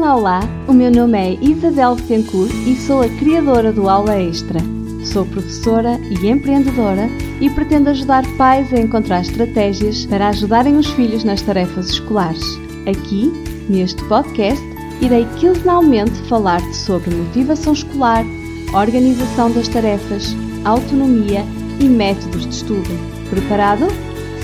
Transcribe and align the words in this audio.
Olá, 0.00 0.16
olá! 0.16 0.40
O 0.66 0.72
meu 0.72 0.90
nome 0.90 1.18
é 1.18 1.34
Isabel 1.42 1.94
Betancourt 1.94 2.50
e 2.66 2.74
sou 2.74 3.02
a 3.02 3.08
criadora 3.18 3.70
do 3.70 3.86
Aula 3.86 4.18
Extra. 4.18 4.58
Sou 5.04 5.26
professora 5.26 6.00
e 6.00 6.26
empreendedora 6.26 7.06
e 7.38 7.50
pretendo 7.50 7.90
ajudar 7.90 8.24
pais 8.38 8.72
a 8.72 8.80
encontrar 8.80 9.20
estratégias 9.20 10.06
para 10.06 10.28
ajudarem 10.28 10.78
os 10.78 10.86
filhos 10.92 11.22
nas 11.22 11.42
tarefas 11.42 11.90
escolares. 11.90 12.42
Aqui, 12.88 13.30
neste 13.68 14.02
podcast, 14.04 14.64
irei 15.02 15.26
quinzenalmente 15.38 16.18
falar-te 16.30 16.74
sobre 16.74 17.14
motivação 17.14 17.74
escolar, 17.74 18.24
organização 18.72 19.52
das 19.52 19.68
tarefas, 19.68 20.34
autonomia 20.64 21.44
e 21.78 21.84
métodos 21.84 22.46
de 22.46 22.54
estudo. 22.54 23.28
Preparado? 23.28 23.86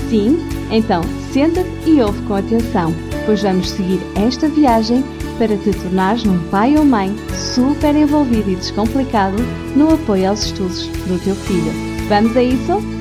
Sim? 0.07 0.37
Então 0.69 1.01
senta-te 1.33 1.89
e 1.89 1.99
ouve 1.99 2.21
com 2.27 2.35
atenção, 2.35 2.93
pois 3.25 3.41
vamos 3.41 3.71
seguir 3.71 3.99
esta 4.15 4.47
viagem 4.47 5.03
para 5.37 5.55
te 5.55 5.71
tornares 5.71 6.23
num 6.23 6.39
pai 6.49 6.75
ou 6.77 6.83
mãe 6.83 7.15
super 7.53 7.95
envolvido 7.95 8.49
e 8.49 8.55
descomplicado 8.55 9.37
no 9.75 9.93
apoio 9.93 10.29
aos 10.29 10.43
estudos 10.45 10.87
do 10.87 11.23
teu 11.23 11.35
filho. 11.35 11.71
Vamos 12.09 12.35
a 12.35 12.43
isso? 12.43 12.97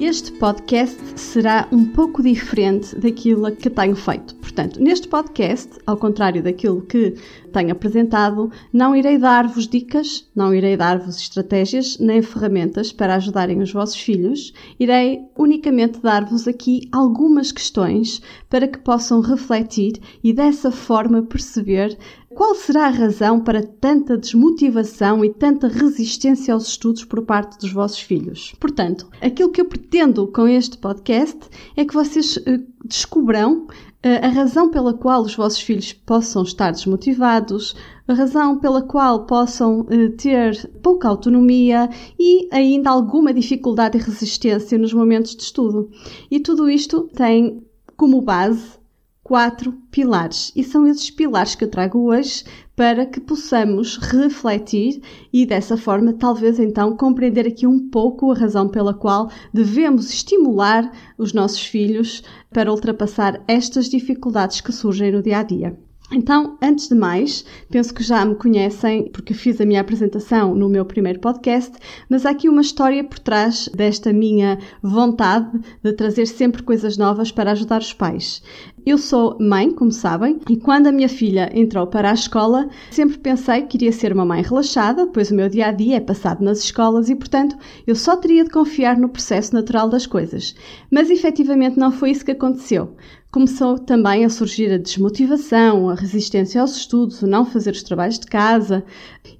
Este 0.00 0.32
podcast 0.32 1.11
será 1.22 1.66
um 1.72 1.84
pouco 1.84 2.22
diferente 2.22 2.94
daquilo 2.96 3.50
que 3.54 3.70
tenho 3.70 3.96
feito. 3.96 4.34
Portanto, 4.52 4.82
neste 4.82 5.08
podcast, 5.08 5.78
ao 5.86 5.96
contrário 5.96 6.42
daquilo 6.42 6.82
que 6.82 7.14
tenho 7.54 7.72
apresentado, 7.72 8.52
não 8.70 8.94
irei 8.94 9.16
dar-vos 9.16 9.66
dicas, 9.66 10.28
não 10.36 10.54
irei 10.54 10.76
dar-vos 10.76 11.16
estratégias 11.16 11.96
nem 11.98 12.20
ferramentas 12.20 12.92
para 12.92 13.14
ajudarem 13.14 13.62
os 13.62 13.72
vossos 13.72 13.96
filhos. 13.96 14.52
Irei 14.78 15.22
unicamente 15.38 16.00
dar-vos 16.00 16.46
aqui 16.46 16.82
algumas 16.92 17.50
questões 17.50 18.20
para 18.50 18.68
que 18.68 18.78
possam 18.78 19.22
refletir 19.22 19.94
e 20.22 20.34
dessa 20.34 20.70
forma 20.70 21.22
perceber 21.22 21.96
qual 22.34 22.54
será 22.54 22.86
a 22.86 22.90
razão 22.90 23.40
para 23.40 23.62
tanta 23.62 24.16
desmotivação 24.16 25.22
e 25.24 25.32
tanta 25.32 25.68
resistência 25.68 26.54
aos 26.54 26.66
estudos 26.66 27.04
por 27.04 27.22
parte 27.22 27.58
dos 27.58 27.70
vossos 27.72 28.00
filhos? 28.00 28.54
Portanto, 28.58 29.06
aquilo 29.20 29.50
que 29.50 29.60
eu 29.60 29.66
pretendo 29.66 30.26
com 30.28 30.48
este 30.48 30.78
podcast 30.78 31.38
é 31.76 31.84
que 31.84 31.92
vocês 31.92 32.38
uh, 32.38 32.66
descubram 32.84 33.66
a 34.02 34.28
razão 34.28 34.68
pela 34.70 34.92
qual 34.92 35.22
os 35.22 35.36
vossos 35.36 35.60
filhos 35.60 35.92
possam 35.92 36.42
estar 36.42 36.72
desmotivados, 36.72 37.76
a 38.08 38.14
razão 38.14 38.58
pela 38.58 38.82
qual 38.82 39.26
possam 39.26 39.80
uh, 39.80 40.10
ter 40.16 40.68
pouca 40.82 41.08
autonomia 41.08 41.88
e 42.18 42.48
ainda 42.50 42.90
alguma 42.90 43.32
dificuldade 43.32 43.96
e 43.96 44.00
resistência 44.00 44.76
nos 44.76 44.92
momentos 44.92 45.36
de 45.36 45.42
estudo. 45.42 45.88
E 46.30 46.40
tudo 46.40 46.68
isto 46.68 47.08
tem 47.14 47.64
como 47.96 48.20
base 48.20 48.82
quatro 49.22 49.72
pilares. 49.90 50.52
E 50.56 50.64
são 50.64 50.86
esses 50.86 51.10
pilares 51.10 51.54
que 51.54 51.64
eu 51.64 51.70
trago 51.70 52.00
hoje 52.06 52.44
para 52.82 53.06
que 53.06 53.20
possamos 53.20 53.96
refletir 53.96 55.00
e 55.32 55.46
dessa 55.46 55.76
forma 55.76 56.14
talvez 56.14 56.58
então 56.58 56.96
compreender 56.96 57.46
aqui 57.46 57.64
um 57.64 57.88
pouco 57.88 58.32
a 58.32 58.34
razão 58.34 58.66
pela 58.68 58.92
qual 58.92 59.30
devemos 59.54 60.10
estimular 60.10 60.90
os 61.16 61.32
nossos 61.32 61.64
filhos 61.64 62.24
para 62.50 62.72
ultrapassar 62.72 63.40
estas 63.46 63.88
dificuldades 63.88 64.60
que 64.60 64.72
surgem 64.72 65.12
no 65.12 65.22
dia 65.22 65.38
a 65.38 65.42
dia. 65.44 65.78
Então, 66.14 66.58
antes 66.60 66.88
de 66.88 66.94
mais, 66.94 67.42
penso 67.70 67.94
que 67.94 68.02
já 68.02 68.22
me 68.22 68.34
conhecem 68.34 69.08
porque 69.10 69.32
fiz 69.32 69.58
a 69.60 69.64
minha 69.64 69.80
apresentação 69.80 70.54
no 70.54 70.68
meu 70.68 70.84
primeiro 70.84 71.18
podcast, 71.18 71.72
mas 72.08 72.26
há 72.26 72.30
aqui 72.30 72.50
uma 72.50 72.60
história 72.60 73.02
por 73.02 73.18
trás 73.18 73.66
desta 73.74 74.12
minha 74.12 74.58
vontade 74.82 75.58
de 75.82 75.92
trazer 75.94 76.26
sempre 76.26 76.62
coisas 76.62 76.98
novas 76.98 77.32
para 77.32 77.52
ajudar 77.52 77.80
os 77.80 77.94
pais. 77.94 78.42
Eu 78.84 78.98
sou 78.98 79.38
mãe, 79.40 79.70
como 79.70 79.92
sabem, 79.92 80.40
e 80.50 80.56
quando 80.56 80.88
a 80.88 80.92
minha 80.92 81.08
filha 81.08 81.50
entrou 81.54 81.86
para 81.86 82.10
a 82.10 82.14
escola, 82.14 82.68
sempre 82.90 83.16
pensei 83.16 83.62
que 83.62 83.76
iria 83.76 83.92
ser 83.92 84.12
uma 84.12 84.24
mãe 84.24 84.42
relaxada, 84.42 85.06
pois 85.06 85.30
o 85.30 85.34
meu 85.34 85.48
dia 85.48 85.68
a 85.68 85.72
dia 85.72 85.96
é 85.96 86.00
passado 86.00 86.44
nas 86.44 86.58
escolas 86.58 87.08
e, 87.08 87.14
portanto, 87.14 87.56
eu 87.86 87.94
só 87.94 88.16
teria 88.16 88.44
de 88.44 88.50
confiar 88.50 88.98
no 88.98 89.08
processo 89.08 89.54
natural 89.54 89.88
das 89.88 90.04
coisas. 90.04 90.54
Mas 90.90 91.10
efetivamente 91.10 91.78
não 91.78 91.92
foi 91.92 92.10
isso 92.10 92.24
que 92.24 92.32
aconteceu 92.32 92.96
começou 93.32 93.78
também 93.78 94.26
a 94.26 94.28
surgir 94.28 94.70
a 94.70 94.76
desmotivação, 94.76 95.88
a 95.88 95.94
resistência 95.94 96.60
aos 96.60 96.76
estudos, 96.76 97.22
o 97.22 97.26
não 97.26 97.46
fazer 97.46 97.70
os 97.70 97.82
trabalhos 97.82 98.18
de 98.18 98.26
casa. 98.26 98.84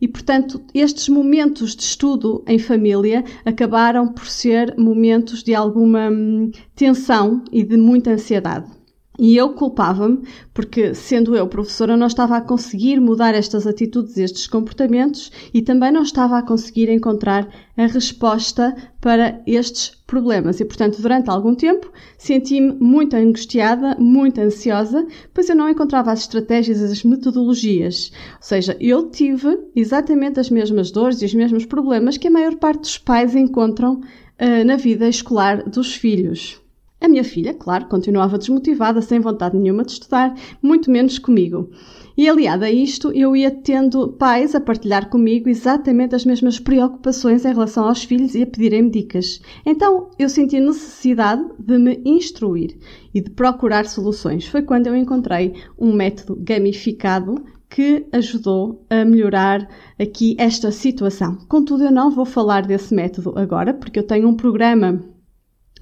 E, 0.00 0.08
portanto, 0.08 0.62
estes 0.74 1.10
momentos 1.10 1.76
de 1.76 1.82
estudo 1.82 2.42
em 2.48 2.58
família 2.58 3.22
acabaram 3.44 4.08
por 4.08 4.26
ser 4.26 4.74
momentos 4.78 5.42
de 5.42 5.54
alguma 5.54 6.08
hum, 6.10 6.50
tensão 6.74 7.44
e 7.52 7.62
de 7.62 7.76
muita 7.76 8.12
ansiedade. 8.12 8.81
E 9.18 9.36
eu 9.36 9.50
culpava-me 9.50 10.22
porque, 10.54 10.94
sendo 10.94 11.36
eu 11.36 11.46
professora, 11.46 11.98
não 11.98 12.06
estava 12.06 12.36
a 12.36 12.40
conseguir 12.40 12.98
mudar 12.98 13.34
estas 13.34 13.66
atitudes, 13.66 14.16
estes 14.16 14.46
comportamentos 14.46 15.30
e 15.52 15.60
também 15.60 15.92
não 15.92 16.02
estava 16.02 16.38
a 16.38 16.42
conseguir 16.42 16.88
encontrar 16.88 17.46
a 17.76 17.86
resposta 17.86 18.74
para 19.02 19.42
estes 19.46 19.90
problemas. 20.06 20.60
E, 20.60 20.64
portanto, 20.64 21.02
durante 21.02 21.28
algum 21.28 21.54
tempo 21.54 21.92
senti-me 22.16 22.72
muito 22.72 23.14
angustiada, 23.14 23.96
muito 23.98 24.40
ansiosa, 24.40 25.06
pois 25.34 25.48
eu 25.48 25.56
não 25.56 25.68
encontrava 25.68 26.10
as 26.10 26.20
estratégias, 26.20 26.82
as 26.82 27.04
metodologias. 27.04 28.10
Ou 28.36 28.42
seja, 28.42 28.76
eu 28.80 29.10
tive 29.10 29.58
exatamente 29.76 30.40
as 30.40 30.48
mesmas 30.48 30.90
dores 30.90 31.20
e 31.20 31.26
os 31.26 31.34
mesmos 31.34 31.66
problemas 31.66 32.16
que 32.16 32.28
a 32.28 32.30
maior 32.30 32.56
parte 32.56 32.80
dos 32.80 32.96
pais 32.96 33.36
encontram 33.36 34.00
uh, 34.00 34.64
na 34.64 34.76
vida 34.76 35.06
escolar 35.06 35.68
dos 35.68 35.94
filhos. 35.94 36.61
A 37.02 37.08
minha 37.08 37.24
filha, 37.24 37.52
claro, 37.52 37.86
continuava 37.86 38.38
desmotivada, 38.38 39.02
sem 39.02 39.18
vontade 39.18 39.58
nenhuma 39.58 39.84
de 39.84 39.90
estudar, 39.90 40.38
muito 40.62 40.88
menos 40.88 41.18
comigo. 41.18 41.68
E 42.16 42.28
aliada 42.28 42.66
a 42.66 42.70
isto, 42.70 43.10
eu 43.10 43.34
ia 43.34 43.50
tendo 43.50 44.12
pais 44.12 44.54
a 44.54 44.60
partilhar 44.60 45.10
comigo 45.10 45.48
exatamente 45.48 46.14
as 46.14 46.24
mesmas 46.24 46.60
preocupações 46.60 47.44
em 47.44 47.48
relação 47.48 47.88
aos 47.88 48.04
filhos 48.04 48.36
e 48.36 48.42
a 48.42 48.46
pedirem-me 48.46 48.88
dicas. 48.88 49.42
Então 49.66 50.10
eu 50.16 50.28
senti 50.28 50.60
necessidade 50.60 51.44
de 51.58 51.76
me 51.76 52.00
instruir 52.04 52.78
e 53.12 53.20
de 53.20 53.30
procurar 53.30 53.84
soluções. 53.86 54.46
Foi 54.46 54.62
quando 54.62 54.86
eu 54.86 54.94
encontrei 54.94 55.54
um 55.76 55.92
método 55.92 56.38
gamificado 56.40 57.34
que 57.68 58.06
ajudou 58.12 58.86
a 58.88 59.04
melhorar 59.04 59.68
aqui 59.98 60.36
esta 60.38 60.70
situação. 60.70 61.36
Contudo, 61.48 61.82
eu 61.82 61.90
não 61.90 62.12
vou 62.12 62.24
falar 62.24 62.64
desse 62.64 62.94
método 62.94 63.36
agora, 63.36 63.74
porque 63.74 63.98
eu 63.98 64.06
tenho 64.06 64.28
um 64.28 64.36
programa 64.36 65.02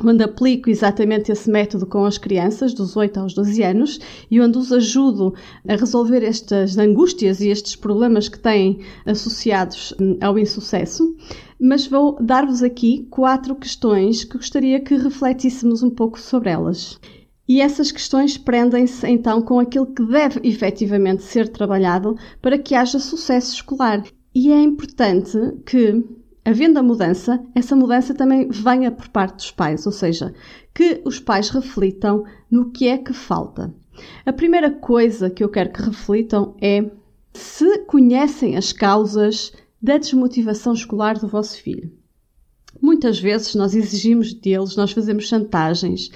onde 0.04 0.24
aplico 0.24 0.70
exatamente 0.70 1.30
esse 1.30 1.50
método 1.50 1.86
com 1.86 2.04
as 2.04 2.18
crianças 2.18 2.72
dos 2.74 2.96
8 2.96 3.20
aos 3.20 3.34
12 3.34 3.62
anos 3.62 4.00
e 4.30 4.40
onde 4.40 4.58
os 4.58 4.72
ajudo 4.72 5.34
a 5.68 5.76
resolver 5.76 6.22
estas 6.24 6.78
angústias 6.78 7.40
e 7.40 7.48
estes 7.48 7.76
problemas 7.76 8.28
que 8.28 8.38
têm 8.38 8.80
associados 9.04 9.94
hum, 10.00 10.16
ao 10.20 10.38
insucesso. 10.38 11.16
Mas 11.60 11.86
vou 11.86 12.16
dar-vos 12.20 12.62
aqui 12.62 13.06
quatro 13.10 13.54
questões 13.54 14.24
que 14.24 14.36
gostaria 14.38 14.80
que 14.80 14.96
refletíssemos 14.96 15.82
um 15.82 15.90
pouco 15.90 16.18
sobre 16.18 16.50
elas. 16.50 16.98
E 17.46 17.60
essas 17.60 17.90
questões 17.90 18.38
prendem-se 18.38 19.06
então 19.08 19.42
com 19.42 19.58
aquilo 19.58 19.86
que 19.86 20.04
deve 20.04 20.40
efetivamente 20.44 21.24
ser 21.24 21.48
trabalhado 21.48 22.16
para 22.41 22.56
que 22.56 22.76
haja 22.76 22.98
sucesso 22.98 23.54
escolar. 23.54 24.04
E 24.32 24.53
é 24.53 24.62
importante 24.62 25.36
que 25.66 26.04
havendo 26.45 26.78
a 26.78 26.83
mudança, 26.83 27.42
essa 27.54 27.77
mudança 27.77 28.15
também 28.15 28.48
venha 28.48 28.91
por 28.91 29.09
parte 29.09 29.37
dos 29.37 29.51
pais, 29.51 29.87
ou 29.87 29.92
seja, 29.92 30.34
que 30.75 31.03
os 31.04 31.21
pais 31.21 31.51
reflitam 31.51 32.25
no 32.51 32.71
que 32.71 32.89
é 32.89 32.98
que 32.98 33.13
falta. 33.13 33.75
A 34.25 34.33
primeira 34.33 34.71
coisa 34.71 35.28
que 35.28 35.45
eu 35.45 35.48
quero 35.48 35.72
que 35.72 35.83
reflitam 35.83 36.57
é 36.60 36.91
se 37.33 37.78
conhecem 37.81 38.57
as 38.57 38.72
causas 38.72 39.53
da 39.81 39.98
desmotivação 39.98 40.72
escolar 40.72 41.19
do 41.19 41.28
vosso 41.28 41.60
filho. 41.63 41.92
Muitas 42.81 43.19
vezes 43.19 43.54
nós 43.54 43.75
exigimos 43.75 44.33
deles, 44.33 44.77
nós 44.77 44.92
fazemos 44.92 45.25
chantagens, 45.25 46.10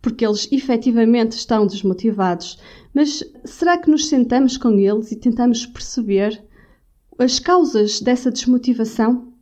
porque 0.00 0.24
eles 0.24 0.48
efetivamente 0.52 1.32
estão 1.32 1.66
desmotivados, 1.66 2.58
mas 2.92 3.24
será 3.44 3.78
que 3.78 3.90
nos 3.90 4.06
sentamos 4.06 4.56
com 4.56 4.78
eles 4.78 5.10
e 5.10 5.16
tentamos 5.16 5.66
perceber 5.66 6.44
as 7.18 7.38
causas 7.38 8.00
dessa 8.00 8.30
desmotivação? 8.30 9.33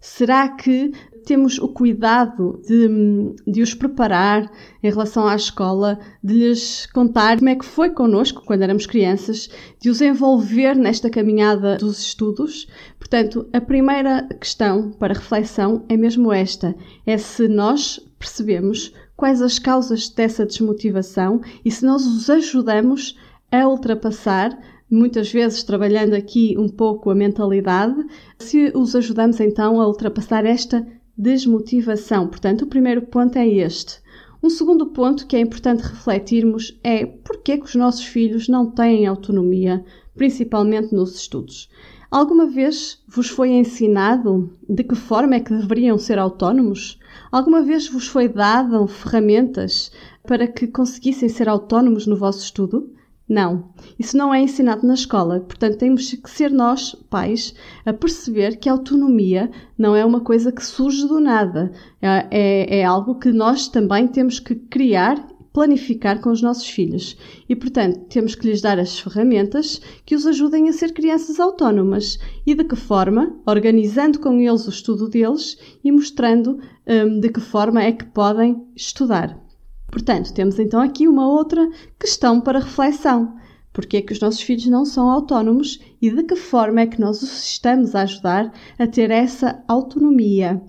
Será 0.00 0.48
que 0.48 0.92
temos 1.26 1.58
o 1.58 1.68
cuidado 1.68 2.62
de, 2.64 3.34
de, 3.50 3.60
os 3.60 3.74
preparar 3.74 4.48
em 4.80 4.88
relação 4.88 5.26
à 5.26 5.34
escola, 5.34 5.98
de 6.22 6.34
lhes 6.34 6.86
contar 6.86 7.38
como 7.38 7.50
é 7.50 7.56
que 7.56 7.64
foi 7.64 7.90
connosco 7.90 8.44
quando 8.46 8.62
éramos 8.62 8.86
crianças, 8.86 9.50
de 9.80 9.90
os 9.90 10.00
envolver 10.00 10.76
nesta 10.76 11.10
caminhada 11.10 11.76
dos 11.78 11.98
estudos. 11.98 12.68
Portanto, 12.98 13.48
a 13.52 13.60
primeira 13.60 14.22
questão 14.40 14.92
para 14.92 15.14
reflexão 15.14 15.84
é 15.88 15.96
mesmo 15.96 16.32
esta: 16.32 16.74
é 17.04 17.18
se 17.18 17.48
nós 17.48 18.00
percebemos 18.18 18.92
quais 19.16 19.42
as 19.42 19.58
causas 19.58 20.08
dessa 20.08 20.46
desmotivação 20.46 21.40
e 21.64 21.70
se 21.70 21.84
nós 21.84 22.06
os 22.06 22.30
ajudamos 22.30 23.18
a 23.50 23.66
ultrapassar, 23.66 24.56
muitas 24.90 25.32
vezes 25.32 25.62
trabalhando 25.62 26.14
aqui 26.14 26.54
um 26.58 26.68
pouco 26.68 27.10
a 27.10 27.14
mentalidade, 27.14 28.04
se 28.38 28.70
os 28.74 28.94
ajudamos 28.94 29.40
então 29.40 29.80
a 29.80 29.86
ultrapassar 29.86 30.44
esta 30.44 30.86
desmotivação. 31.16 32.28
Portanto, 32.28 32.62
o 32.62 32.66
primeiro 32.66 33.02
ponto 33.02 33.36
é 33.36 33.46
este. 33.46 34.00
Um 34.42 34.50
segundo 34.50 34.86
ponto 34.86 35.26
que 35.26 35.34
é 35.34 35.40
importante 35.40 35.80
refletirmos 35.80 36.78
é 36.84 37.06
porque 37.06 37.56
que 37.56 37.64
os 37.64 37.74
nossos 37.74 38.04
filhos 38.04 38.48
não 38.48 38.70
têm 38.70 39.06
autonomia, 39.06 39.84
principalmente 40.14 40.94
nos 40.94 41.16
estudos. 41.16 41.68
Alguma 42.10 42.46
vez 42.46 43.02
vos 43.08 43.28
foi 43.28 43.50
ensinado 43.50 44.56
de 44.68 44.84
que 44.84 44.94
forma 44.94 45.34
é 45.34 45.40
que 45.40 45.52
deveriam 45.52 45.98
ser 45.98 46.18
autónomos? 46.18 46.98
Alguma 47.32 47.62
vez 47.62 47.88
vos 47.88 48.06
foi 48.06 48.28
dado 48.28 48.86
ferramentas 48.86 49.90
para 50.24 50.46
que 50.46 50.68
conseguissem 50.68 51.28
ser 51.28 51.48
autónomos 51.48 52.06
no 52.06 52.16
vosso 52.16 52.44
estudo? 52.44 52.92
Não, 53.28 53.70
isso 53.98 54.16
não 54.16 54.32
é 54.32 54.40
ensinado 54.40 54.86
na 54.86 54.94
escola. 54.94 55.40
Portanto, 55.40 55.78
temos 55.78 56.12
que 56.12 56.30
ser 56.30 56.50
nós, 56.50 56.94
pais, 57.10 57.54
a 57.84 57.92
perceber 57.92 58.56
que 58.56 58.68
a 58.68 58.72
autonomia 58.72 59.50
não 59.76 59.96
é 59.96 60.04
uma 60.04 60.20
coisa 60.20 60.52
que 60.52 60.64
surge 60.64 61.06
do 61.08 61.18
nada. 61.18 61.72
É, 62.00 62.28
é, 62.30 62.78
é 62.78 62.84
algo 62.84 63.18
que 63.18 63.32
nós 63.32 63.66
também 63.68 64.06
temos 64.06 64.38
que 64.38 64.54
criar 64.54 65.26
planificar 65.52 66.20
com 66.20 66.30
os 66.30 66.42
nossos 66.42 66.68
filhos 66.68 67.16
e, 67.48 67.56
portanto, 67.56 68.00
temos 68.10 68.34
que 68.34 68.46
lhes 68.46 68.60
dar 68.60 68.78
as 68.78 68.98
ferramentas 68.98 69.80
que 70.04 70.14
os 70.14 70.26
ajudem 70.26 70.68
a 70.68 70.72
ser 70.74 70.92
crianças 70.92 71.40
autónomas 71.40 72.18
e 72.46 72.54
de 72.54 72.62
que 72.62 72.76
forma, 72.76 73.34
organizando 73.46 74.20
com 74.20 74.38
eles 74.38 74.66
o 74.66 74.70
estudo 74.70 75.08
deles 75.08 75.56
e 75.82 75.90
mostrando 75.90 76.58
um, 76.86 77.20
de 77.20 77.30
que 77.30 77.40
forma 77.40 77.82
é 77.82 77.90
que 77.90 78.04
podem 78.04 78.66
estudar. 78.76 79.45
Portanto, 79.90 80.32
temos 80.32 80.58
então 80.58 80.80
aqui 80.80 81.08
uma 81.08 81.28
outra 81.28 81.68
questão 81.98 82.40
para 82.40 82.58
reflexão. 82.58 83.36
Porque 83.72 83.98
é 83.98 84.02
que 84.02 84.12
os 84.12 84.20
nossos 84.20 84.40
filhos 84.40 84.66
não 84.66 84.84
são 84.84 85.10
autónomos 85.10 85.78
e 86.00 86.10
de 86.10 86.22
que 86.22 86.34
forma 86.34 86.80
é 86.80 86.86
que 86.86 87.00
nós 87.00 87.22
os 87.22 87.44
estamos 87.44 87.94
a 87.94 88.02
ajudar 88.02 88.52
a 88.78 88.86
ter 88.86 89.10
essa 89.10 89.62
autonomia? 89.68 90.62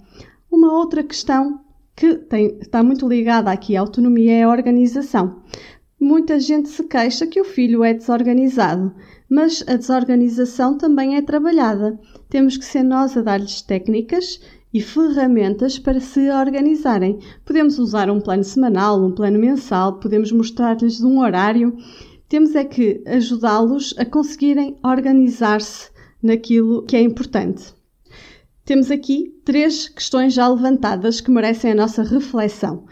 Uma 0.51 0.73
outra 0.73 1.03
questão 1.03 1.61
que 1.95 2.15
tem, 2.15 2.57
está 2.59 2.83
muito 2.83 3.07
ligada 3.07 3.49
aqui 3.49 3.75
à 3.75 3.81
autonomia 3.81 4.33
é 4.33 4.43
a 4.43 4.49
organização. 4.49 5.41
Muita 5.99 6.39
gente 6.39 6.69
se 6.69 6.83
queixa 6.83 7.25
que 7.25 7.41
o 7.41 7.45
filho 7.45 7.83
é 7.83 7.93
desorganizado, 7.93 8.93
mas 9.29 9.63
a 9.67 9.75
desorganização 9.75 10.77
também 10.77 11.15
é 11.15 11.21
trabalhada. 11.21 11.99
Temos 12.29 12.55
que 12.55 12.65
ser 12.65 12.83
nós 12.83 13.17
a 13.17 13.21
dar-lhes 13.21 13.61
técnicas 13.61 14.39
e 14.77 14.81
ferramentas 14.81 15.79
para 15.79 15.99
se 15.99 16.29
organizarem. 16.29 17.17
Podemos 17.43 17.79
usar 17.79 18.11
um 18.11 18.21
plano 18.21 18.43
semanal, 18.43 19.03
um 19.03 19.11
plano 19.11 19.39
mensal, 19.39 19.93
podemos 19.99 20.31
mostrar-lhes 20.31 21.01
um 21.01 21.19
horário. 21.19 21.75
Temos 22.29 22.53
é 22.53 22.63
que 22.63 23.01
ajudá-los 23.07 23.95
a 23.97 24.05
conseguirem 24.05 24.77
organizar-se 24.83 25.89
naquilo 26.21 26.83
que 26.83 26.95
é 26.95 27.01
importante. 27.01 27.73
Temos 28.63 28.91
aqui 28.91 29.33
três 29.43 29.89
questões 29.89 30.35
já 30.35 30.47
levantadas 30.47 31.21
que 31.21 31.31
merecem 31.31 31.71
a 31.71 31.75
nossa 31.75 32.03
reflexão, 32.03 32.85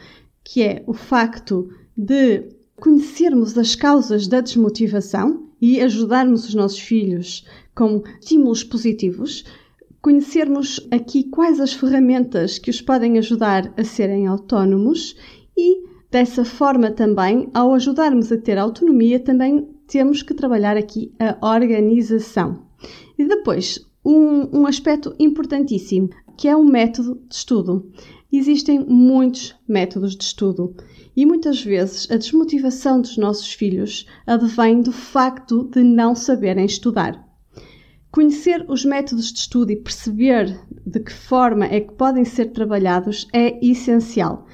que 0.44 0.64
é 0.64 0.84
o 0.88 0.94
facto 0.94 1.70
de 1.96 2.50
conhecermos 2.78 3.56
as 3.60 3.76
causas 3.76 4.28
da 4.28 4.42
desmotivação 4.42 5.50
e 5.62 5.80
ajudarmos 5.82 6.48
os 6.48 6.56
nossos 6.56 6.80
filhos 6.80 7.46
com 7.76 8.02
estímulos 8.20 8.64
positivos, 8.64 9.44
conhecermos 10.06 10.80
aqui 10.92 11.24
quais 11.24 11.60
as 11.60 11.74
ferramentas 11.74 12.60
que 12.60 12.70
os 12.70 12.80
podem 12.80 13.18
ajudar 13.18 13.74
a 13.76 13.84
serem 13.84 14.28
autónomos 14.28 15.16
e, 15.58 15.82
dessa 16.12 16.46
forma 16.46 16.92
também, 16.92 17.50
ao 17.56 17.74
ajudarmos 17.74 18.32
a 18.32 18.38
ter 18.38 18.56
autonomia, 18.60 19.20
também 19.20 19.68
temos 19.88 20.22
que 20.22 20.36
trabalhar 20.36 20.78
aqui 20.78 21.12
a 21.18 21.56
organização. 21.56 22.68
E 23.18 23.26
depois, 23.26 23.84
um, 24.06 24.60
um 24.60 24.68
aspecto 24.68 25.16
importantíssimo, 25.18 26.12
que 26.38 26.48
é 26.48 26.56
o 26.56 26.64
método 26.64 27.20
de 27.28 27.34
estudo. 27.34 27.92
Existem 28.32 28.86
muitos 28.86 29.56
métodos 29.68 30.16
de 30.16 30.24
estudo 30.24 30.76
e 31.16 31.26
muitas 31.26 31.64
vezes 31.64 32.12
a 32.12 32.18
desmotivação 32.18 33.02
dos 33.02 33.18
nossos 33.18 33.52
filhos 33.52 34.06
advém 34.28 34.84
do 34.84 34.92
facto 34.92 35.64
de 35.64 35.82
não 35.82 36.14
saberem 36.14 36.66
estudar. 36.66 37.25
Conhecer 38.16 38.64
os 38.70 38.86
métodos 38.86 39.34
de 39.34 39.40
estudo 39.40 39.74
e 39.74 39.76
perceber 39.76 40.58
de 40.88 41.02
que 41.02 41.12
forma 41.12 41.66
é 41.66 41.82
que 41.82 41.92
podem 41.96 42.24
ser 42.24 42.54
trabalhados 42.54 43.28
é 43.34 43.60
essencial. 43.62 44.48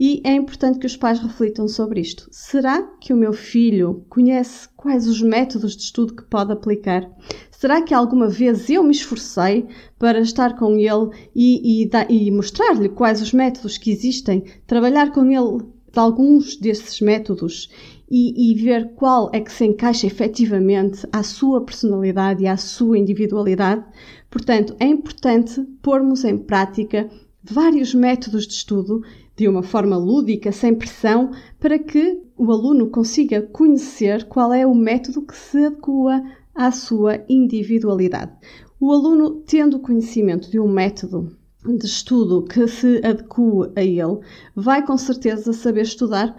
E 0.00 0.22
é 0.24 0.32
importante 0.32 0.78
que 0.78 0.86
os 0.86 0.96
pais 0.96 1.20
reflitam 1.20 1.68
sobre 1.68 2.00
isto. 2.00 2.26
Será 2.30 2.82
que 2.82 3.12
o 3.12 3.16
meu 3.16 3.34
filho 3.34 4.06
conhece 4.08 4.66
quais 4.74 5.06
os 5.06 5.20
métodos 5.20 5.76
de 5.76 5.82
estudo 5.82 6.16
que 6.16 6.22
pode 6.22 6.52
aplicar? 6.52 7.06
Será 7.50 7.82
que 7.82 7.92
alguma 7.92 8.28
vez 8.28 8.70
eu 8.70 8.82
me 8.82 8.92
esforcei 8.92 9.66
para 9.98 10.18
estar 10.18 10.56
com 10.56 10.76
ele 10.78 11.10
e, 11.36 11.84
e, 11.84 11.90
e 12.08 12.30
mostrar-lhe 12.30 12.88
quais 12.88 13.20
os 13.20 13.34
métodos 13.34 13.76
que 13.76 13.90
existem, 13.90 14.42
trabalhar 14.66 15.12
com 15.12 15.26
ele 15.26 15.66
de 15.92 15.98
alguns 15.98 16.56
desses 16.56 16.98
métodos 17.02 17.68
e, 18.14 18.52
e, 18.52 18.54
ver 18.62 18.92
qual 18.92 19.30
é 19.32 19.40
que 19.40 19.50
se 19.50 19.64
encaixa 19.64 20.06
efetivamente 20.06 21.08
à 21.10 21.22
sua 21.22 21.62
personalidade 21.62 22.42
e 22.42 22.46
à 22.46 22.58
sua 22.58 22.98
individualidade? 22.98 23.82
Portanto, 24.30 24.76
é 24.78 24.84
importante 24.84 25.62
pormos 25.80 26.22
em 26.22 26.36
prática 26.36 27.08
vários 27.42 27.94
métodos 27.94 28.46
de 28.46 28.52
estudo 28.52 29.02
de 29.34 29.48
uma 29.48 29.62
forma 29.62 29.96
lúdica, 29.96 30.52
sem 30.52 30.74
pressão, 30.74 31.30
para 31.58 31.78
que 31.78 32.20
o 32.36 32.52
aluno 32.52 32.90
consiga 32.90 33.40
conhecer 33.40 34.24
qual 34.24 34.52
é 34.52 34.66
o 34.66 34.74
método 34.74 35.22
que 35.22 35.34
se 35.34 35.64
adequa 35.64 36.22
à 36.54 36.70
sua 36.70 37.24
individualidade. 37.30 38.32
O 38.78 38.92
aluno, 38.92 39.42
tendo 39.46 39.78
conhecimento 39.78 40.50
de 40.50 40.60
um 40.60 40.68
método 40.68 41.34
de 41.64 41.86
estudo 41.86 42.42
que 42.44 42.68
se 42.68 42.98
adequa 42.98 43.72
a 43.74 43.82
ele, 43.82 44.18
vai 44.54 44.84
com 44.84 44.98
certeza 44.98 45.54
saber 45.54 45.82
estudar. 45.82 46.36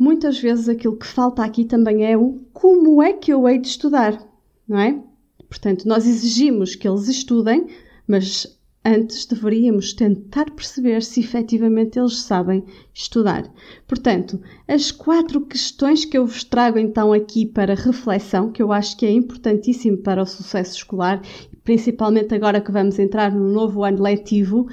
Muitas 0.00 0.40
vezes 0.40 0.68
aquilo 0.68 0.96
que 0.96 1.06
falta 1.06 1.44
aqui 1.44 1.64
também 1.64 2.04
é 2.04 2.16
o 2.16 2.40
como 2.52 3.02
é 3.02 3.12
que 3.12 3.32
eu 3.32 3.46
hei 3.46 3.58
de 3.58 3.68
estudar, 3.68 4.18
não 4.66 4.78
é? 4.78 5.00
Portanto, 5.46 5.86
nós 5.86 6.06
exigimos 6.08 6.74
que 6.74 6.88
eles 6.88 7.06
estudem, 7.06 7.66
mas 8.06 8.58
Antes 8.82 9.26
deveríamos 9.26 9.92
tentar 9.92 10.50
perceber 10.52 11.02
se 11.02 11.20
efetivamente 11.20 11.98
eles 11.98 12.22
sabem 12.22 12.64
estudar. 12.94 13.44
Portanto, 13.86 14.40
as 14.66 14.90
quatro 14.90 15.42
questões 15.42 16.06
que 16.06 16.16
eu 16.16 16.24
vos 16.24 16.44
trago 16.44 16.78
então 16.78 17.12
aqui 17.12 17.44
para 17.44 17.74
reflexão, 17.74 18.50
que 18.50 18.62
eu 18.62 18.72
acho 18.72 18.96
que 18.96 19.04
é 19.04 19.12
importantíssimo 19.12 19.98
para 19.98 20.22
o 20.22 20.26
sucesso 20.26 20.76
escolar, 20.78 21.20
principalmente 21.62 22.34
agora 22.34 22.58
que 22.58 22.72
vamos 22.72 22.98
entrar 22.98 23.30
no 23.30 23.52
novo 23.52 23.84
ano 23.84 24.02
letivo, 24.02 24.66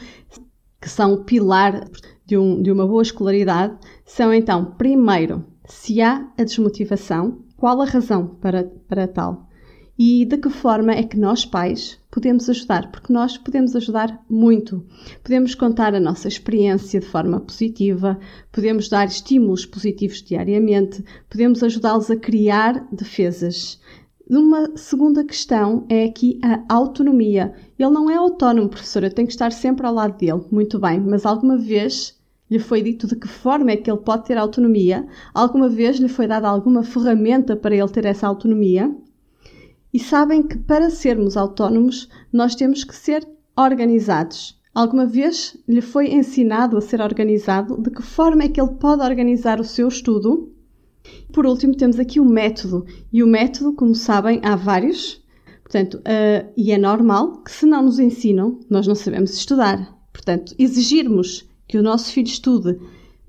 que 0.80 0.90
são 0.90 1.16
o 1.16 1.24
pilar 1.26 1.86
de, 2.28 2.38
um, 2.38 2.62
de 2.62 2.72
uma 2.72 2.86
boa 2.86 3.02
escolaridade, 3.02 3.76
são 4.06 4.32
então, 4.34 4.76
primeiro, 4.78 5.44
se 5.66 6.02
há 6.02 6.28
a 6.38 6.44
desmotivação, 6.44 7.40
qual 7.56 7.82
a 7.82 7.86
razão 7.86 8.28
para, 8.28 8.66
para 8.88 9.08
tal? 9.08 9.48
e 9.98 10.26
de 10.26 10.38
que 10.38 10.50
forma 10.50 10.92
é 10.92 11.02
que 11.02 11.18
nós, 11.18 11.44
pais, 11.44 12.00
podemos 12.12 12.48
ajudar, 12.50 12.92
porque 12.92 13.12
nós 13.12 13.38
podemos 13.38 13.76
ajudar 13.76 14.24
muito. 14.30 14.86
Podemos 15.24 15.56
contar 15.56 15.96
a 15.96 16.00
nossa 16.00 16.28
experiência 16.28 17.00
de 17.00 17.08
forma 17.08 17.40
positiva, 17.40 18.20
podemos 18.52 18.88
dar 18.90 19.08
estímulos 19.08 19.66
positivos 19.66 20.22
diariamente, 20.22 21.04
podemos 21.28 21.64
ajudá-los 21.64 22.12
a 22.12 22.16
criar 22.16 22.88
defesas. 22.92 23.82
Uma 24.30 24.78
segunda 24.78 25.24
questão 25.24 25.86
é 25.90 26.04
aqui 26.04 26.40
a 26.44 26.62
autonomia. 26.70 27.54
Ele 27.80 27.90
não 27.90 28.12
é 28.12 28.16
autónomo, 28.16 28.70
professora, 28.70 29.08
eu 29.08 29.14
tenho 29.14 29.28
que 29.28 29.34
estar 29.34 29.52
sempre 29.52 29.88
ao 29.88 29.94
lado 29.94 30.18
dele. 30.18 30.44
Muito 30.52 30.78
bem, 30.78 31.00
mas 31.00 31.26
alguma 31.26 31.58
vez 31.58 32.17
lhe 32.50 32.60
foi 32.60 32.82
dito 32.82 33.08
de 33.08 33.16
que 33.16 33.28
forma 33.28 33.72
é 33.72 33.78
que 33.78 33.90
ele 33.90 34.00
pode 34.00 34.26
ter 34.26 34.38
autonomia? 34.38 35.06
Alguma 35.34 35.70
vez 35.70 35.98
lhe 35.98 36.08
foi 36.08 36.28
dada 36.28 36.48
alguma 36.48 36.84
ferramenta 36.84 37.56
para 37.56 37.76
ele 37.76 37.90
ter 37.90 38.06
essa 38.06 38.28
autonomia? 38.28 38.94
e 39.94 40.00
sabem 40.00 40.44
que 40.44 40.58
para 40.58 40.90
sermos 40.92 41.38
autónomos 41.38 42.08
nós 42.32 42.54
temos 42.54 42.84
que 42.84 42.96
ser 42.96 43.28
organizados. 43.58 44.56
Alguma 44.74 45.08
vez 45.08 45.58
lhe 45.68 45.82
foi 45.82 46.14
ensinado 46.14 46.78
a 46.78 46.82
ser 46.82 47.02
organizado? 47.02 47.82
De 47.82 47.90
que 47.90 48.04
forma 48.04 48.44
é 48.44 48.48
que 48.48 48.62
ele 48.62 48.76
pode 48.76 49.02
organizar 49.02 49.60
o 49.60 49.64
seu 49.64 49.88
estudo? 49.88 50.54
Por 51.34 51.48
último, 51.48 51.76
temos 51.76 52.00
aqui 52.00 52.20
o 52.20 52.26
método. 52.26 52.86
E 53.12 53.24
o 53.24 53.28
método, 53.28 53.74
como 53.74 53.96
sabem, 53.96 54.40
há 54.44 54.56
vários. 54.56 55.24
Portanto, 55.64 55.96
uh, 55.96 56.52
e 56.56 56.72
é 56.72 56.78
normal 56.78 57.42
que 57.42 57.52
se 57.52 57.66
não 57.66 57.82
nos 57.82 57.98
ensinam, 57.98 58.60
nós 58.70 58.86
não 58.86 58.94
sabemos 58.94 59.34
estudar. 59.34 59.98
Portanto, 60.14 60.54
exigirmos 60.60 61.50
que 61.68 61.78
o 61.78 61.84
nosso 61.84 62.12
filho 62.12 62.28
estude 62.28 62.80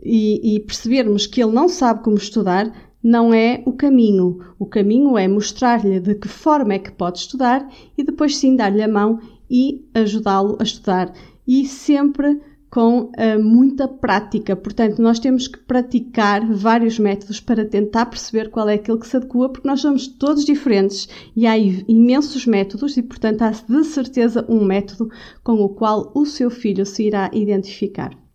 e, 0.03 0.57
e 0.57 0.61
percebermos 0.61 1.27
que 1.27 1.43
ele 1.43 1.53
não 1.53 1.69
sabe 1.69 2.03
como 2.03 2.17
estudar 2.17 2.73
não 3.03 3.33
é 3.33 3.63
o 3.65 3.73
caminho. 3.73 4.39
O 4.59 4.67
caminho 4.67 5.17
é 5.17 5.29
mostrar-lhe 5.29 6.01
de 6.01 6.15
que 6.15 6.29
forma 6.29 6.75
é 6.75 6.79
que 6.79 6.93
pode 6.93 7.19
estudar 7.19 7.69
e 7.97 8.03
depois 8.03 8.37
sim 8.37 8.57
dar-lhe 8.57 8.83
a 8.83 8.89
mão 8.89 9.21
e 9.51 9.85
ajudá-lo 9.95 10.57
a 10.61 10.63
estudar. 10.63 11.13
E 11.47 11.67
sempre 11.67 12.41
com 12.71 13.05
uh, 13.05 13.43
muita 13.43 13.89
prática. 13.89 14.55
Portanto, 14.55 15.01
nós 15.01 15.19
temos 15.19 15.49
que 15.49 15.59
praticar 15.59 16.47
vários 16.53 16.99
métodos 16.99 17.41
para 17.41 17.65
tentar 17.65 18.07
perceber 18.07 18.51
qual 18.51 18.69
é 18.69 18.75
aquele 18.75 18.99
que 18.99 19.09
se 19.09 19.17
adequa, 19.17 19.49
porque 19.49 19.67
nós 19.67 19.81
somos 19.81 20.07
todos 20.07 20.45
diferentes 20.45 21.09
e 21.35 21.47
há 21.47 21.57
imensos 21.57 22.45
métodos 22.47 22.97
e, 22.97 23.03
portanto, 23.03 23.43
há 23.43 23.51
de 23.51 23.85
certeza 23.85 24.45
um 24.49 24.63
método 24.65 25.11
com 25.43 25.55
o 25.55 25.71
qual 25.71 26.13
o 26.15 26.27
seu 26.27 26.51
filho 26.51 26.85
se 26.85 27.05
irá 27.05 27.31
identificar. 27.33 28.28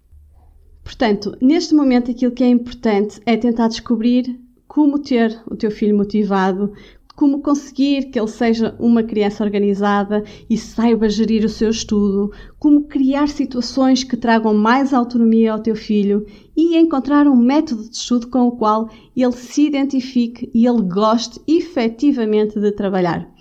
Portanto, 0.83 1.35
neste 1.41 1.73
momento, 1.73 2.11
aquilo 2.11 2.31
que 2.31 2.43
é 2.43 2.49
importante 2.49 3.21
é 3.25 3.37
tentar 3.37 3.69
descobrir 3.69 4.39
como 4.67 4.99
ter 4.99 5.39
o 5.49 5.55
teu 5.55 5.71
filho 5.71 5.95
motivado, 5.95 6.73
como 7.15 7.41
conseguir 7.41 8.09
que 8.09 8.19
ele 8.19 8.27
seja 8.27 8.75
uma 8.79 9.03
criança 9.03 9.43
organizada 9.43 10.23
e 10.49 10.57
saiba 10.57 11.07
gerir 11.07 11.45
o 11.45 11.49
seu 11.49 11.69
estudo, 11.69 12.31
como 12.57 12.85
criar 12.85 13.27
situações 13.27 14.03
que 14.03 14.17
tragam 14.17 14.53
mais 14.53 14.93
autonomia 14.93 15.53
ao 15.53 15.59
teu 15.59 15.75
filho 15.75 16.25
e 16.57 16.75
encontrar 16.75 17.27
um 17.27 17.35
método 17.35 17.87
de 17.87 17.95
estudo 17.95 18.27
com 18.27 18.47
o 18.47 18.51
qual 18.53 18.89
ele 19.15 19.31
se 19.31 19.67
identifique 19.67 20.49
e 20.53 20.65
ele 20.65 20.81
goste 20.81 21.39
efetivamente 21.47 22.59
de 22.59 22.71
trabalhar. 22.71 23.31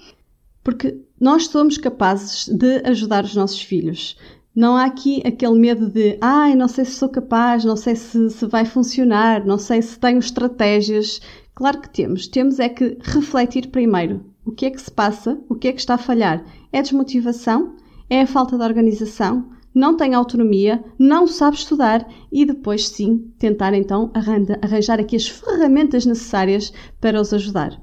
Porque 0.62 1.00
nós 1.18 1.46
somos 1.46 1.78
capazes 1.78 2.46
de 2.48 2.82
ajudar 2.84 3.24
os 3.24 3.34
nossos 3.34 3.62
filhos. 3.62 4.16
Não 4.54 4.76
há 4.76 4.84
aqui 4.84 5.22
aquele 5.24 5.58
medo 5.58 5.88
de, 5.88 6.18
ai, 6.20 6.54
não 6.54 6.68
sei 6.68 6.84
se 6.84 6.92
sou 6.92 7.08
capaz, 7.08 7.64
não 7.64 7.74
sei 7.74 7.96
se, 7.96 8.28
se 8.28 8.46
vai 8.46 8.66
funcionar, 8.66 9.46
não 9.46 9.56
sei 9.56 9.80
se 9.80 9.98
tenho 9.98 10.18
estratégias. 10.18 11.22
Claro 11.54 11.80
que 11.80 11.88
temos. 11.88 12.28
Temos 12.28 12.60
é 12.60 12.68
que 12.68 12.98
refletir 13.00 13.68
primeiro. 13.68 14.26
O 14.44 14.52
que 14.52 14.66
é 14.66 14.70
que 14.70 14.80
se 14.80 14.90
passa? 14.90 15.40
O 15.48 15.54
que 15.54 15.68
é 15.68 15.72
que 15.72 15.80
está 15.80 15.94
a 15.94 15.98
falhar? 15.98 16.44
É 16.70 16.82
desmotivação? 16.82 17.76
É 18.10 18.20
a 18.20 18.26
falta 18.26 18.58
de 18.58 18.62
organização? 18.62 19.48
Não 19.74 19.96
tem 19.96 20.12
autonomia? 20.12 20.84
Não 20.98 21.26
sabe 21.26 21.56
estudar? 21.56 22.06
E 22.30 22.44
depois, 22.44 22.88
sim, 22.88 23.32
tentar 23.38 23.72
então 23.72 24.10
arranjar 24.12 25.00
aqui 25.00 25.16
as 25.16 25.28
ferramentas 25.28 26.04
necessárias 26.04 26.74
para 27.00 27.18
os 27.18 27.32
ajudar. 27.32 27.80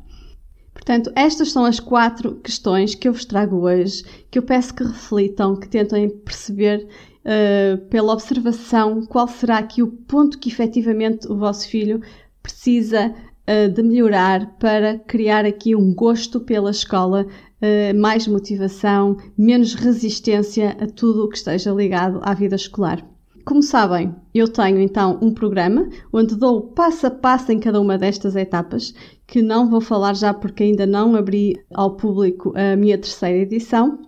Portanto, 0.79 1.11
estas 1.13 1.51
são 1.51 1.65
as 1.65 1.79
quatro 1.79 2.35
questões 2.35 2.95
que 2.95 3.07
eu 3.07 3.13
vos 3.13 3.25
trago 3.25 3.57
hoje, 3.57 4.01
que 4.31 4.39
eu 4.39 4.43
peço 4.43 4.73
que 4.73 4.83
reflitam, 4.83 5.55
que 5.55 5.67
tentem 5.67 6.09
perceber 6.09 6.87
uh, 7.25 7.77
pela 7.89 8.13
observação 8.13 9.05
qual 9.05 9.27
será 9.27 9.57
aqui 9.57 9.83
o 9.83 9.87
ponto 9.87 10.39
que 10.39 10.49
efetivamente 10.49 11.27
o 11.27 11.37
vosso 11.37 11.67
filho 11.67 12.01
precisa 12.41 13.13
eh, 13.45 13.67
de 13.67 13.81
melhorar 13.81 14.57
para 14.59 14.99
criar 14.99 15.43
aqui 15.43 15.75
um 15.75 15.91
gosto 15.91 16.39
pela 16.39 16.69
escola, 16.69 17.25
uh, 17.25 17.99
mais 17.99 18.27
motivação, 18.27 19.17
menos 19.35 19.73
resistência 19.73 20.77
a 20.79 20.85
tudo 20.85 21.25
o 21.25 21.29
que 21.29 21.37
esteja 21.37 21.71
ligado 21.71 22.19
à 22.21 22.35
vida 22.35 22.55
escolar. 22.55 23.03
Como 23.49 23.63
sabem, 23.63 24.13
eu 24.31 24.47
tenho 24.47 24.79
então 24.79 25.17
um 25.23 25.33
programa 25.33 25.89
onde 26.13 26.35
dou 26.35 26.61
passo 26.61 27.07
a 27.07 27.09
passo 27.09 27.51
em 27.51 27.59
cada 27.59 27.81
uma 27.81 27.97
destas 27.97 28.35
etapas, 28.35 28.93
que 29.25 29.41
não 29.41 29.67
vou 29.67 29.81
falar 29.81 30.15
já 30.15 30.31
porque 30.31 30.61
ainda 30.61 30.85
não 30.85 31.15
abri 31.15 31.59
ao 31.73 31.95
público 31.95 32.53
a 32.55 32.75
minha 32.75 32.95
terceira 32.95 33.39
edição, 33.39 34.01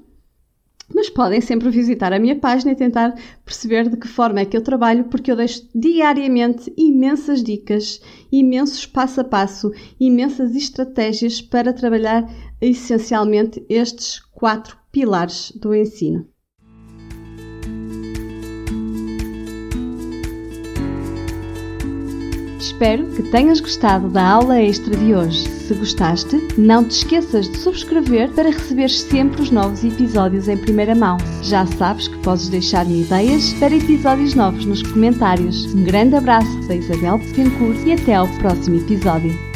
mas 0.93 1.09
podem 1.09 1.41
sempre 1.41 1.71
visitar 1.71 2.13
a 2.13 2.19
minha 2.19 2.35
página 2.35 2.73
e 2.73 2.75
tentar 2.75 3.15
perceber 3.43 3.89
de 3.89 3.97
que 3.97 4.07
forma 4.07 4.41
é 4.41 4.45
que 4.45 4.55
eu 4.55 4.61
trabalho, 4.61 5.05
porque 5.05 5.31
eu 5.31 5.35
deixo 5.35 5.67
diariamente 5.73 6.71
imensas 6.77 7.43
dicas, 7.43 7.99
imensos 8.31 8.85
passo 8.85 9.21
a 9.21 9.23
passo, 9.23 9.71
imensas 9.99 10.55
estratégias 10.55 11.41
para 11.41 11.73
trabalhar 11.73 12.31
essencialmente 12.61 13.65
estes 13.67 14.19
quatro 14.19 14.77
pilares 14.91 15.51
do 15.55 15.73
ensino. 15.73 16.30
Espero 22.61 23.07
que 23.07 23.23
tenhas 23.23 23.59
gostado 23.59 24.07
da 24.07 24.23
aula 24.23 24.61
extra 24.61 24.95
de 24.95 25.15
hoje. 25.15 25.49
Se 25.49 25.73
gostaste, 25.73 26.37
não 26.55 26.85
te 26.85 26.91
esqueças 26.91 27.49
de 27.49 27.57
subscrever 27.57 28.29
para 28.29 28.51
receber 28.51 28.87
sempre 28.87 29.41
os 29.41 29.49
novos 29.49 29.83
episódios 29.83 30.47
em 30.47 30.55
primeira 30.55 30.93
mão. 30.93 31.17
Já 31.41 31.65
sabes 31.65 32.07
que 32.07 32.19
podes 32.19 32.49
deixar-me 32.49 33.01
ideias 33.01 33.51
para 33.53 33.75
episódios 33.75 34.35
novos 34.35 34.63
nos 34.65 34.83
comentários. 34.83 35.73
Um 35.73 35.83
grande 35.83 36.15
abraço 36.15 36.55
da 36.67 36.75
Isabel 36.75 37.17
Betancourt 37.17 37.83
e 37.83 37.93
até 37.93 38.13
ao 38.13 38.27
próximo 38.37 38.77
episódio. 38.77 39.50